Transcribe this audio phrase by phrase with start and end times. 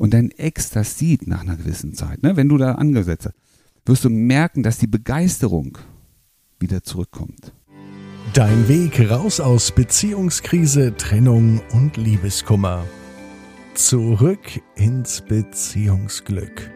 [0.00, 3.34] und dein Ex das sieht nach einer gewissen Zeit, ne, wenn du da angesetzt hast,
[3.84, 5.76] wirst du merken, dass die Begeisterung
[6.58, 7.52] wieder zurückkommt.
[8.32, 12.86] Dein Weg raus aus Beziehungskrise, Trennung und Liebeskummer.
[13.74, 16.70] Zurück ins Beziehungsglück.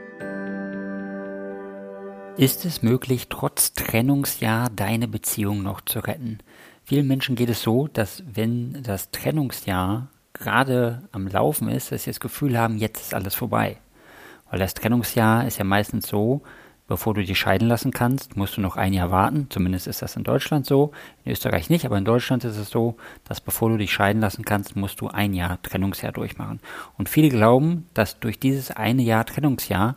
[2.36, 6.40] Ist es möglich, trotz Trennungsjahr deine Beziehung noch zu retten?
[6.82, 12.10] Vielen Menschen geht es so, dass wenn das Trennungsjahr gerade am Laufen ist, dass sie
[12.10, 13.78] das Gefühl haben, jetzt ist alles vorbei.
[14.50, 16.42] Weil das Trennungsjahr ist ja meistens so,
[16.86, 19.46] bevor du dich scheiden lassen kannst, musst du noch ein Jahr warten.
[19.48, 20.92] Zumindest ist das in Deutschland so.
[21.24, 24.44] In Österreich nicht, aber in Deutschland ist es so, dass bevor du dich scheiden lassen
[24.44, 26.60] kannst, musst du ein Jahr Trennungsjahr durchmachen.
[26.98, 29.96] Und viele glauben, dass durch dieses eine Jahr Trennungsjahr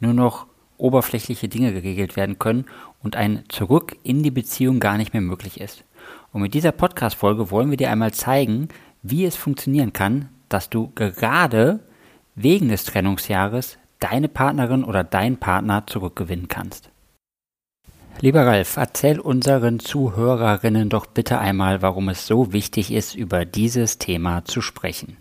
[0.00, 2.66] nur noch oberflächliche Dinge geregelt werden können
[3.02, 5.84] und ein Zurück in die Beziehung gar nicht mehr möglich ist.
[6.32, 8.68] Und mit dieser Podcast-Folge wollen wir dir einmal zeigen,
[9.02, 11.80] wie es funktionieren kann, dass du gerade
[12.34, 16.90] wegen des Trennungsjahres deine Partnerin oder deinen Partner zurückgewinnen kannst.
[18.20, 23.98] Lieber Ralf, erzähl unseren Zuhörerinnen doch bitte einmal, warum es so wichtig ist, über dieses
[23.98, 25.16] Thema zu sprechen.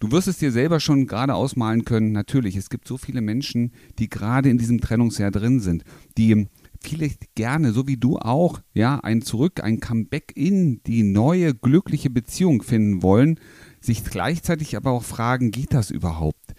[0.00, 2.10] Du wirst es dir selber schon gerade ausmalen können.
[2.10, 5.84] Natürlich, es gibt so viele Menschen, die gerade in diesem Trennungsjahr drin sind,
[6.18, 6.48] die
[6.84, 12.10] vielleicht gerne, so wie du auch, ja, ein Zurück, ein Comeback in die neue glückliche
[12.10, 13.40] Beziehung finden wollen,
[13.80, 16.54] sich gleichzeitig aber auch fragen, geht das überhaupt?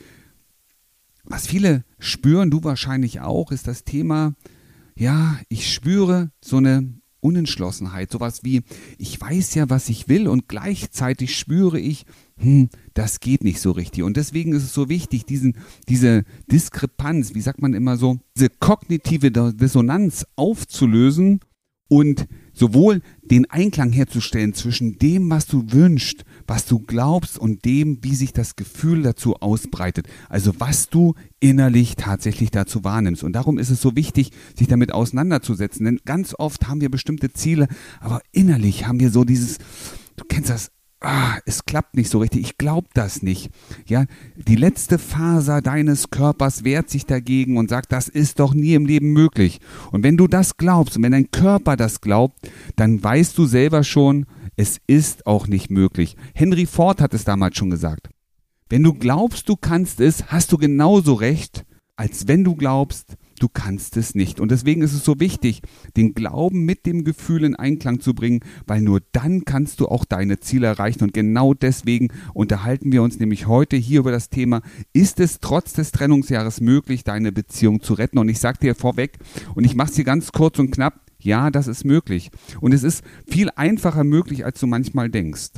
[1.23, 4.35] Was viele spüren, du wahrscheinlich auch, ist das Thema,
[4.97, 6.93] ja, ich spüre so eine
[7.25, 8.61] Unentschlossenheit, sowas wie,
[8.97, 12.05] ich weiß ja, was ich will und gleichzeitig spüre ich,
[12.37, 14.03] hm, das geht nicht so richtig.
[14.03, 15.57] Und deswegen ist es so wichtig, diesen,
[15.89, 21.39] diese Diskrepanz, wie sagt man immer so, diese kognitive Dissonanz aufzulösen
[21.87, 27.99] und sowohl den Einklang herzustellen zwischen dem, was du wünschst, was du glaubst und dem,
[28.01, 30.07] wie sich das Gefühl dazu ausbreitet.
[30.29, 33.23] Also was du innerlich tatsächlich dazu wahrnimmst.
[33.23, 35.85] Und darum ist es so wichtig, sich damit auseinanderzusetzen.
[35.85, 37.67] Denn ganz oft haben wir bestimmte Ziele,
[37.99, 39.57] aber innerlich haben wir so dieses,
[40.15, 40.71] du kennst das,
[41.05, 43.49] ah, es klappt nicht so richtig, ich glaube das nicht.
[43.85, 44.05] Ja,
[44.35, 48.85] die letzte Faser deines Körpers wehrt sich dagegen und sagt, das ist doch nie im
[48.85, 49.59] Leben möglich.
[49.91, 53.83] Und wenn du das glaubst und wenn dein Körper das glaubt, dann weißt du selber
[53.83, 54.25] schon,
[54.57, 56.15] es ist auch nicht möglich.
[56.33, 58.09] Henry Ford hat es damals schon gesagt.
[58.69, 63.49] Wenn du glaubst, du kannst es, hast du genauso recht, als wenn du glaubst, du
[63.49, 64.39] kannst es nicht.
[64.39, 65.61] Und deswegen ist es so wichtig,
[65.97, 70.05] den Glauben mit dem Gefühl in Einklang zu bringen, weil nur dann kannst du auch
[70.05, 71.03] deine Ziele erreichen.
[71.03, 74.61] Und genau deswegen unterhalten wir uns nämlich heute hier über das Thema,
[74.93, 78.17] ist es trotz des Trennungsjahres möglich, deine Beziehung zu retten?
[78.17, 79.17] Und ich sage dir vorweg,
[79.55, 82.31] und ich mache es hier ganz kurz und knapp, ja, das ist möglich.
[82.61, 85.51] Und es ist viel einfacher möglich, als du manchmal denkst.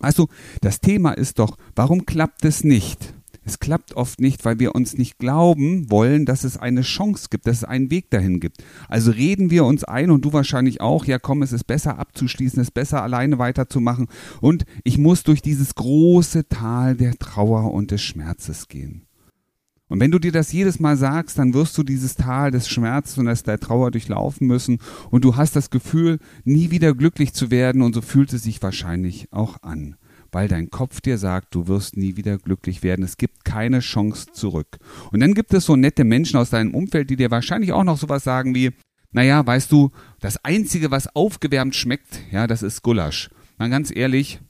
[0.00, 0.28] Also,
[0.60, 3.14] das Thema ist doch, warum klappt es nicht?
[3.48, 7.46] Es klappt oft nicht, weil wir uns nicht glauben wollen, dass es eine Chance gibt,
[7.46, 8.62] dass es einen Weg dahin gibt.
[8.90, 12.60] Also reden wir uns ein und du wahrscheinlich auch, ja komm, es ist besser abzuschließen,
[12.60, 14.08] es ist besser alleine weiterzumachen
[14.42, 19.06] und ich muss durch dieses große Tal der Trauer und des Schmerzes gehen.
[19.88, 23.16] Und wenn du dir das jedes Mal sagst, dann wirst du dieses Tal des Schmerzes
[23.16, 27.80] und der Trauer durchlaufen müssen und du hast das Gefühl, nie wieder glücklich zu werden
[27.80, 29.96] und so fühlt es sich wahrscheinlich auch an
[30.32, 33.04] weil dein Kopf dir sagt, du wirst nie wieder glücklich werden.
[33.04, 34.78] Es gibt keine Chance zurück.
[35.12, 37.98] Und dann gibt es so nette Menschen aus deinem Umfeld, die dir wahrscheinlich auch noch
[37.98, 38.72] sowas sagen wie,
[39.10, 39.90] naja, weißt du,
[40.20, 43.30] das Einzige, was aufgewärmt schmeckt, ja, das ist Gulasch.
[43.56, 44.40] Mal ganz ehrlich,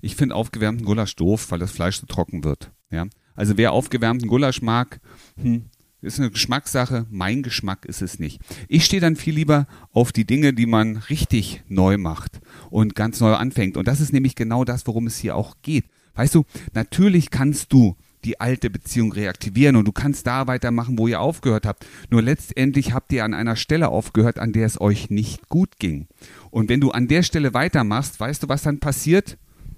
[0.00, 2.70] ich finde aufgewärmten Gulasch doof, weil das Fleisch so trocken wird.
[2.90, 3.06] Ja.
[3.34, 5.00] Also wer aufgewärmten Gulasch mag,
[5.36, 5.70] hm,
[6.04, 7.06] ist eine Geschmackssache.
[7.10, 8.40] Mein Geschmack ist es nicht.
[8.68, 13.20] Ich stehe dann viel lieber auf die Dinge, die man richtig neu macht und ganz
[13.20, 13.76] neu anfängt.
[13.76, 15.84] Und das ist nämlich genau das, worum es hier auch geht.
[16.14, 21.06] Weißt du, natürlich kannst du die alte Beziehung reaktivieren und du kannst da weitermachen, wo
[21.06, 21.86] ihr aufgehört habt.
[22.10, 26.06] Nur letztendlich habt ihr an einer Stelle aufgehört, an der es euch nicht gut ging.
[26.50, 29.36] Und wenn du an der Stelle weitermachst, weißt du, was dann passiert?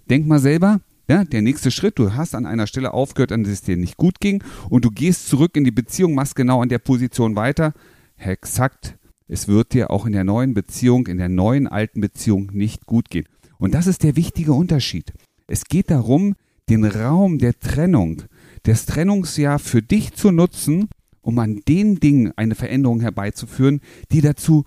[0.09, 3.53] Denk mal selber, ja, der nächste Schritt, du hast an einer Stelle aufgehört, an der
[3.53, 6.69] es dir nicht gut ging und du gehst zurück in die Beziehung, machst genau an
[6.69, 7.75] der Position weiter.
[8.17, 8.99] Exakt,
[9.29, 13.11] es wird dir auch in der neuen Beziehung, in der neuen alten Beziehung nicht gut
[13.11, 13.27] gehen.
[13.59, 15.13] Und das ist der wichtige Unterschied.
[15.47, 16.35] Es geht darum,
[16.69, 18.23] den Raum der Trennung,
[18.65, 20.89] das Trennungsjahr für dich zu nutzen,
[21.21, 23.81] um an den Dingen eine Veränderung herbeizuführen,
[24.11, 24.65] die dazu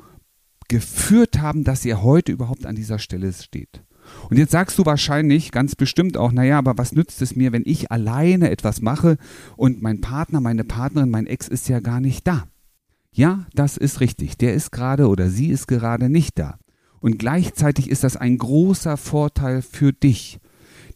[0.69, 3.83] geführt haben, dass ihr heute überhaupt an dieser Stelle steht.
[4.29, 7.63] Und jetzt sagst du wahrscheinlich ganz bestimmt auch, naja, aber was nützt es mir, wenn
[7.65, 9.17] ich alleine etwas mache
[9.57, 12.45] und mein Partner, meine Partnerin, mein Ex ist ja gar nicht da.
[13.11, 14.37] Ja, das ist richtig.
[14.37, 16.59] Der ist gerade oder sie ist gerade nicht da.
[16.99, 20.39] Und gleichzeitig ist das ein großer Vorteil für dich.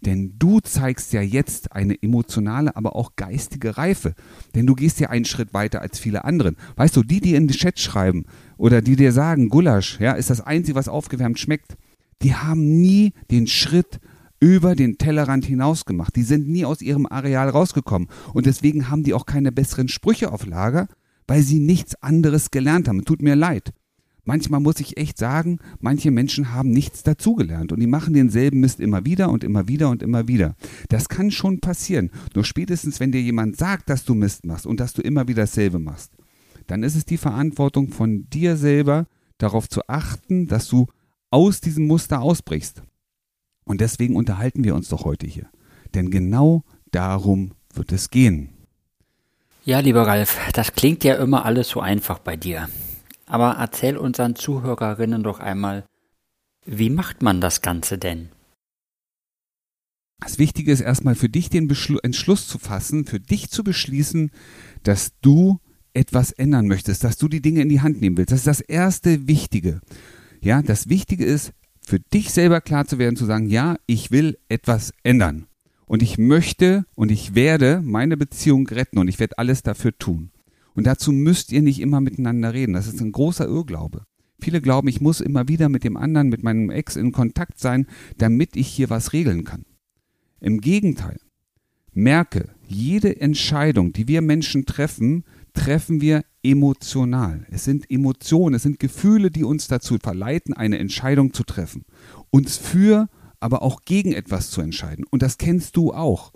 [0.05, 4.15] Denn du zeigst ja jetzt eine emotionale, aber auch geistige Reife.
[4.53, 6.57] Denn du gehst ja einen Schritt weiter als viele anderen.
[6.75, 8.25] Weißt du, die, die in den Chat schreiben
[8.57, 11.77] oder die dir sagen, Gulasch, ja, ist das Einzige, was aufgewärmt schmeckt,
[12.21, 13.99] die haben nie den Schritt
[14.39, 16.15] über den Tellerrand hinaus gemacht.
[16.15, 18.09] Die sind nie aus ihrem Areal rausgekommen.
[18.33, 20.87] Und deswegen haben die auch keine besseren Sprüche auf Lager,
[21.27, 23.05] weil sie nichts anderes gelernt haben.
[23.05, 23.71] Tut mir leid.
[24.25, 28.79] Manchmal muss ich echt sagen, manche Menschen haben nichts dazugelernt und die machen denselben Mist
[28.79, 30.55] immer wieder und immer wieder und immer wieder.
[30.87, 32.09] Das kann schon passieren.
[32.33, 35.43] Nur spätestens, wenn dir jemand sagt, dass du Mist machst und dass du immer wieder
[35.43, 36.13] dasselbe machst,
[36.67, 39.07] dann ist es die Verantwortung von dir selber,
[39.37, 40.87] darauf zu achten, dass du
[41.33, 42.83] aus diesem Muster ausbrichst.
[43.65, 45.49] Und deswegen unterhalten wir uns doch heute hier.
[45.95, 48.49] Denn genau darum wird es gehen.
[49.65, 52.69] Ja, lieber Ralf, das klingt ja immer alles so einfach bei dir.
[53.25, 55.85] Aber erzähl unseren Zuhörerinnen doch einmal,
[56.65, 58.29] wie macht man das Ganze denn?
[60.19, 64.31] Das Wichtige ist erstmal für dich den Beschlu Entschluss zu fassen, für dich zu beschließen,
[64.83, 65.59] dass du
[65.93, 68.31] etwas ändern möchtest, dass du die Dinge in die Hand nehmen willst.
[68.31, 69.81] Das ist das erste Wichtige.
[70.43, 74.37] Ja, das Wichtige ist, für dich selber klar zu werden, zu sagen, ja, ich will
[74.49, 75.45] etwas ändern.
[75.85, 80.31] Und ich möchte und ich werde meine Beziehung retten und ich werde alles dafür tun.
[80.73, 82.73] Und dazu müsst ihr nicht immer miteinander reden.
[82.73, 84.05] Das ist ein großer Irrglaube.
[84.37, 87.87] Viele glauben, ich muss immer wieder mit dem anderen, mit meinem Ex in Kontakt sein,
[88.17, 89.63] damit ich hier was regeln kann.
[90.41, 91.21] Im Gegenteil.
[91.93, 95.23] Merke, jede Entscheidung, die wir Menschen treffen,
[95.53, 97.45] treffen wir emotional.
[97.49, 101.85] Es sind Emotionen, es sind Gefühle, die uns dazu verleiten, eine Entscheidung zu treffen.
[102.31, 103.07] Uns für,
[103.39, 105.05] aber auch gegen etwas zu entscheiden.
[105.09, 106.33] Und das kennst du auch.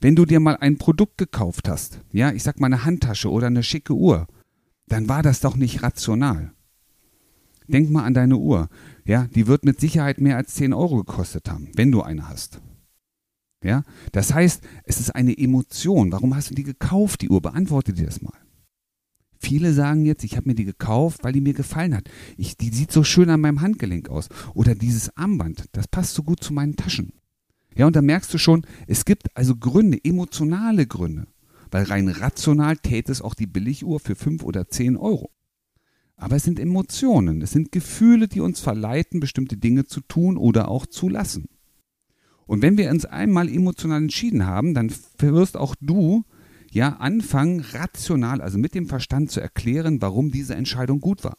[0.00, 3.46] Wenn du dir mal ein Produkt gekauft hast, ja, ich sag mal eine Handtasche oder
[3.46, 4.26] eine schicke Uhr,
[4.88, 6.52] dann war das doch nicht rational.
[7.68, 8.68] Denk mal an deine Uhr.
[9.04, 12.60] Ja, die wird mit Sicherheit mehr als 10 Euro gekostet haben, wenn du eine hast.
[13.64, 13.82] Ja,
[14.12, 16.12] das heißt, es ist eine Emotion.
[16.12, 17.40] Warum hast du die gekauft, die Uhr?
[17.40, 18.34] Beantworte dir das mal.
[19.38, 22.08] Viele sagen jetzt, ich habe mir die gekauft, weil die mir gefallen hat.
[22.36, 24.28] Ich, die sieht so schön an meinem Handgelenk aus.
[24.54, 27.12] Oder dieses Armband, das passt so gut zu meinen Taschen.
[27.74, 31.26] Ja, und da merkst du schon, es gibt also Gründe, emotionale Gründe.
[31.70, 35.30] Weil rein rational täte es auch die Billiguhr für 5 oder 10 Euro.
[36.16, 40.68] Aber es sind Emotionen, es sind Gefühle, die uns verleiten, bestimmte Dinge zu tun oder
[40.68, 41.46] auch zu lassen.
[42.46, 46.24] Und wenn wir uns einmal emotional entschieden haben, dann wirst auch du
[46.70, 51.36] ja anfangen, rational, also mit dem Verstand zu erklären, warum diese Entscheidung gut war.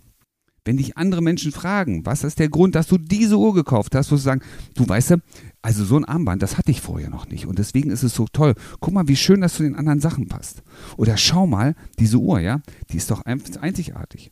[0.65, 4.11] Wenn dich andere Menschen fragen, was ist der Grund, dass du diese Uhr gekauft hast,
[4.11, 4.41] wirst du sagen,
[4.75, 5.17] du weißt ja,
[5.61, 8.25] also so ein Armband, das hatte ich vorher noch nicht und deswegen ist es so
[8.33, 8.53] toll.
[8.81, 10.63] Guck mal, wie schön das zu den anderen Sachen passt.
[10.97, 14.31] Oder schau mal, diese Uhr, ja, die ist doch einzigartig.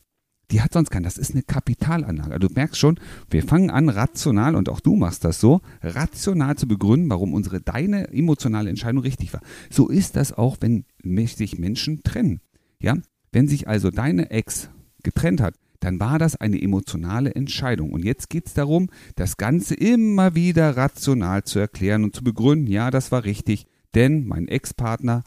[0.51, 1.03] Die hat sonst keinen.
[1.03, 2.33] Das ist eine Kapitalanlage.
[2.33, 3.00] Also du merkst schon,
[3.30, 7.62] wir fangen an, rational, und auch du machst das so, rational zu begründen, warum unsere,
[7.62, 9.42] deine emotionale Entscheidung richtig war.
[9.69, 12.42] So ist das auch, wenn sich Menschen trennen.
[12.80, 12.95] Ja?
[13.31, 14.69] Wenn sich also deine Ex
[15.03, 17.91] getrennt hat, dann war das eine emotionale Entscheidung.
[17.91, 22.68] Und jetzt geht es darum, das Ganze immer wieder rational zu erklären und zu begründen,
[22.68, 25.24] ja, das war richtig, denn mein Ex-Partner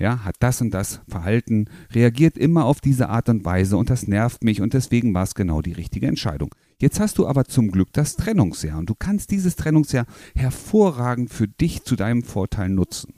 [0.00, 4.08] ja, hat das und das Verhalten, reagiert immer auf diese Art und Weise und das
[4.08, 6.54] nervt mich und deswegen war es genau die richtige Entscheidung.
[6.78, 11.46] Jetzt hast du aber zum Glück das Trennungsjahr und du kannst dieses Trennungsjahr hervorragend für
[11.46, 13.12] dich zu deinem Vorteil nutzen.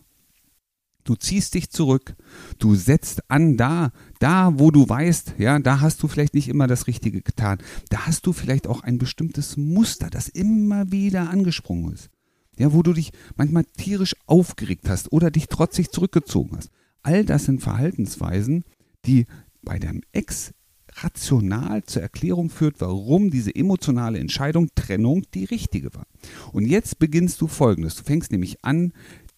[1.05, 2.17] Du ziehst dich zurück,
[2.59, 6.67] du setzt an da, da, wo du weißt, ja, da hast du vielleicht nicht immer
[6.67, 7.59] das Richtige getan.
[7.91, 12.11] Da hast du vielleicht auch ein bestimmtes Muster, das immer wieder angesprungen ist
[12.59, 16.71] ja, wo du dich manchmal tierisch aufgeregt hast oder dich trotzig zurückgezogen hast.
[17.03, 18.65] All das sind Verhaltensweisen,
[19.07, 19.27] die
[19.63, 20.53] bei deinem Ex
[20.97, 26.07] rational zur Erklärung führt, warum diese emotionale Entscheidung Trennung die richtige war.
[26.53, 27.97] Und jetzt beginnst du folgendes.
[27.97, 28.93] Du fängst nämlich an,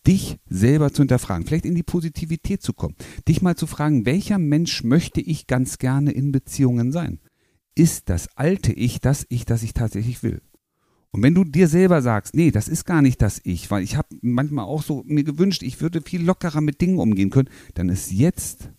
[0.06, 2.94] dich selber zu hinterfragen, vielleicht in die Positivität zu kommen,
[3.26, 7.21] dich mal zu fragen, welcher Mensch möchte ich ganz gerne in Beziehungen sein?
[7.75, 10.42] Ist das alte Ich das Ich, das ich tatsächlich will?
[11.14, 13.94] Und wenn du dir selber sagst, nee, das ist gar nicht das Ich, weil ich
[13.94, 17.88] habe manchmal auch so mir gewünscht, ich würde viel lockerer mit Dingen umgehen können, dann
[17.88, 18.73] ist jetzt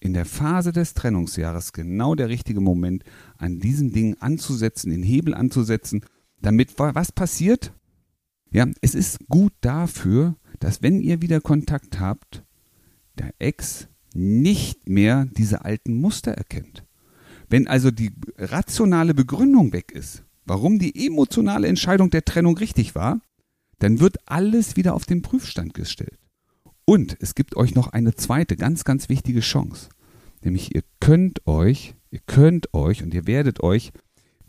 [0.00, 3.04] in der Phase des Trennungsjahres genau der richtige Moment,
[3.38, 6.04] an diesen Dingen anzusetzen, den Hebel anzusetzen,
[6.42, 7.72] damit was passiert?
[8.50, 12.42] Ja, es ist gut dafür, dass wenn ihr wieder Kontakt habt,
[13.16, 16.84] der Ex nicht mehr diese alten Muster erkennt.
[17.48, 23.20] Wenn also die rationale Begründung weg ist, warum die emotionale Entscheidung der Trennung richtig war,
[23.78, 26.18] dann wird alles wieder auf den Prüfstand gestellt.
[26.86, 29.88] Und es gibt euch noch eine zweite ganz, ganz wichtige Chance.
[30.42, 33.92] Nämlich ihr könnt euch, ihr könnt euch und ihr werdet euch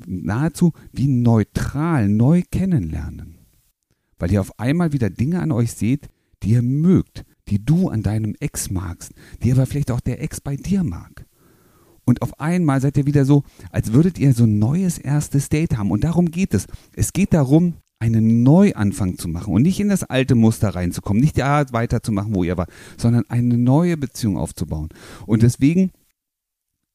[0.06, 3.34] nahezu wie neutral neu kennenlernen.
[4.20, 6.08] weil ihr auf einmal wieder Dinge an euch seht,
[6.44, 9.14] die ihr mögt, die du an deinem Ex magst,
[9.44, 11.26] die aber vielleicht auch der Ex bei dir mag.
[12.08, 15.78] Und auf einmal seid ihr wieder so, als würdet ihr so ein neues erstes Date
[15.78, 15.92] haben.
[15.92, 16.66] Und darum geht es.
[16.94, 21.42] Es geht darum, einen Neuanfang zu machen und nicht in das alte Muster reinzukommen, nicht
[21.42, 24.88] Art weiterzumachen, wo ihr war, sondern eine neue Beziehung aufzubauen.
[25.26, 25.92] Und deswegen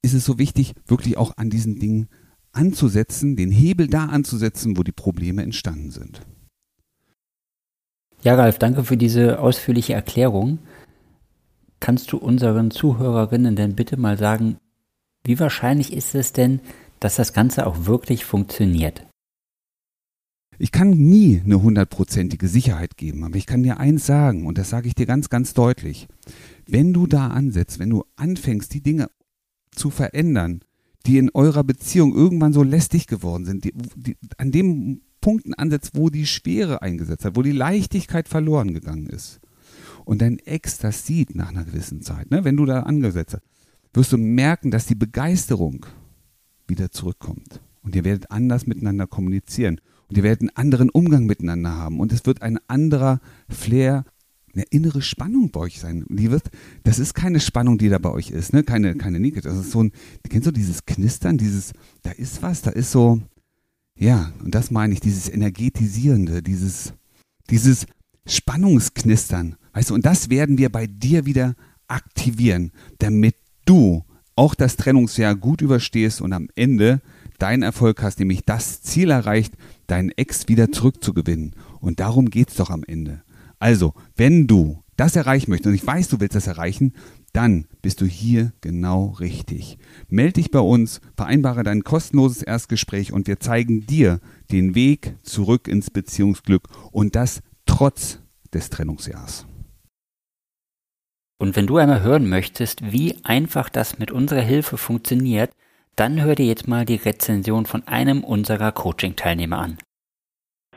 [0.00, 2.09] ist es so wichtig, wirklich auch an diesen Dingen
[2.52, 6.23] anzusetzen, den Hebel da anzusetzen, wo die Probleme entstanden sind.
[8.23, 10.59] Ja, Ralf, danke für diese ausführliche Erklärung.
[11.81, 14.57] Kannst du unseren Zuhörerinnen denn bitte mal sagen,
[15.25, 16.61] wie wahrscheinlich ist es denn,
[17.00, 19.07] dass das Ganze auch wirklich funktioniert?
[20.59, 24.71] Ich kann nie eine hundertprozentige Sicherheit geben, aber ich kann dir eins sagen, und das
[24.71, 26.07] sage ich dir ganz, ganz deutlich.
[26.69, 29.09] Wenn du da ansetzt, wenn du anfängst, die Dinge
[29.73, 30.61] zu verändern,
[31.07, 35.93] die in eurer Beziehung irgendwann so lästig geworden sind, die, die, an dem Punkten ansetzt,
[35.95, 39.41] wo die Schwere eingesetzt hat, wo die Leichtigkeit verloren gegangen ist.
[40.05, 43.43] Und dein Ex das sieht nach einer gewissen Zeit, ne, wenn du da angesetzt hast,
[43.92, 45.87] wirst du merken, dass die Begeisterung
[46.66, 47.61] wieder zurückkommt.
[47.82, 49.80] Und ihr werdet anders miteinander kommunizieren.
[50.08, 52.00] Und ihr werdet einen anderen Umgang miteinander haben.
[52.00, 54.04] Und es wird ein anderer Flair,
[54.54, 56.04] eine innere Spannung bei euch sein.
[56.08, 56.50] Die wird,
[56.84, 58.62] das ist keine Spannung, die da bei euch ist, ne?
[58.62, 59.40] Keine, keine Nicke.
[59.40, 59.92] Das ist so ein,
[60.28, 61.72] kennst du dieses Knistern, dieses,
[62.02, 63.20] da ist was, da ist so,
[63.99, 66.92] ja, und das meine ich, dieses energetisierende, dieses,
[67.50, 67.87] dieses
[68.26, 69.56] Spannungsknistern.
[69.72, 71.54] Weißt du, und das werden wir bei dir wieder
[71.88, 74.04] aktivieren, damit du
[74.37, 77.00] auch das Trennungsjahr gut überstehst und am Ende
[77.38, 79.54] deinen Erfolg hast, nämlich das Ziel erreicht,
[79.87, 81.54] deinen Ex wieder zurückzugewinnen.
[81.81, 83.23] Und darum geht es doch am Ende.
[83.59, 86.95] Also, wenn du das erreichen möchtest, und ich weiß, du willst das erreichen,
[87.33, 89.78] dann bist du hier genau richtig.
[90.09, 95.66] Meld dich bei uns, vereinbare dein kostenloses Erstgespräch und wir zeigen dir den Weg zurück
[95.66, 98.19] ins Beziehungsglück und das trotz
[98.52, 99.47] des Trennungsjahrs.
[101.39, 105.51] Und wenn du einmal hören möchtest, wie einfach das mit unserer Hilfe funktioniert,
[105.97, 109.79] dann hör dir jetzt mal die Rezension von einem unserer Coaching-Teilnehmer an.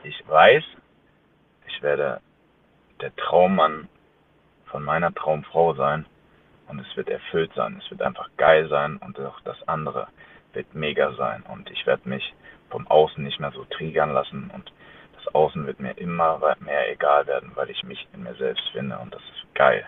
[0.04, 0.64] Ich weiß,
[1.68, 2.20] ich werde
[3.02, 3.88] der Traummann
[4.66, 6.06] von meiner Traumfrau sein
[6.68, 7.80] und es wird erfüllt sein.
[7.84, 10.08] Es wird einfach geil sein und auch das andere
[10.54, 12.34] wird mega sein und ich werde mich
[12.70, 14.72] vom Außen nicht mehr so triggern lassen und
[15.16, 18.98] das Außen wird mir immer mehr egal werden, weil ich mich in mir selbst finde
[18.98, 19.86] und das ist geil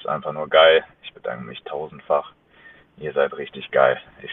[0.00, 0.82] ist einfach nur geil.
[1.02, 2.32] Ich bedanke mich tausendfach.
[2.98, 3.98] Ihr seid richtig geil.
[4.22, 4.30] Ich,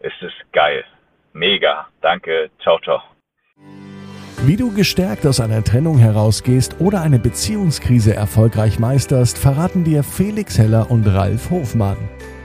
[0.00, 0.84] es ist geil.
[1.32, 1.86] Mega.
[2.00, 2.50] Danke.
[2.60, 3.00] Ciao, ciao.
[4.44, 10.58] Wie du gestärkt aus einer Trennung herausgehst oder eine Beziehungskrise erfolgreich meisterst, verraten dir Felix
[10.58, 11.96] Heller und Ralf Hofmann.